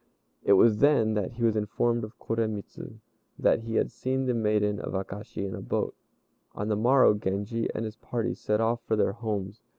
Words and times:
It 0.43 0.53
was 0.53 0.79
then 0.79 1.13
that 1.13 1.33
he 1.33 1.43
was 1.43 1.55
informed 1.55 2.01
by 2.01 2.07
Koremitz 2.19 2.79
that 3.37 3.59
he 3.59 3.75
had 3.75 3.91
seen 3.91 4.25
the 4.25 4.33
maiden 4.33 4.79
of 4.79 4.93
Akashi 4.95 5.45
in 5.47 5.53
a 5.53 5.61
boat. 5.61 5.93
On 6.55 6.69
the 6.69 6.75
morrow 6.75 7.13
Genji 7.13 7.69
and 7.75 7.85
his 7.85 7.97
party 7.97 8.33
set 8.33 8.59
off 8.59 8.81
for 8.81 8.95
their 8.95 9.11
homes. 9.13 9.61